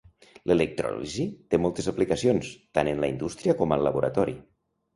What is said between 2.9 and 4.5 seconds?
en la indústria com al laboratori.